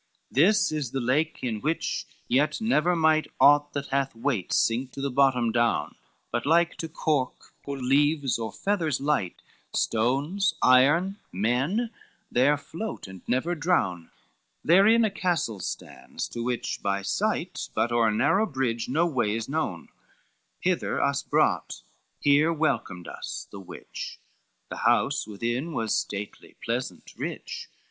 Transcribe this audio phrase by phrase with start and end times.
[0.31, 4.91] LXII "This is the lake in which yet never might Aught that hath weight sink
[4.93, 5.93] to the bottom down,
[6.31, 9.43] But like to cork or leaves or feathers light,
[9.73, 11.91] Stones, iron, men,
[12.31, 14.09] there fleet and never drown;
[14.63, 19.35] Therein a castle stands, to which by sight But o'er a narrow bridge no way
[19.35, 19.87] is known,
[20.61, 21.83] Hither us brought,
[22.19, 24.19] here welcomed us the witch,
[24.71, 27.69] The house within was stately, pleasant, rich.